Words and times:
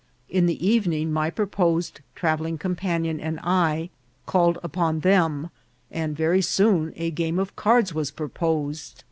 In 0.29 0.47
the 0.47 0.67
evening 0.67 1.13
my 1.13 1.29
proposed 1.29 1.99
travelling 2.15 2.57
companion 2.57 3.19
and 3.19 3.39
I 3.43 3.91
called 4.25 4.57
upon 4.63 5.01
them, 5.01 5.51
and 5.91 6.17
very 6.17 6.41
soon 6.41 6.91
a 6.95 7.11
game 7.11 7.37
of 7.37 7.55
cards 7.55 7.93
was 7.93 8.09
proposed. 8.09 8.99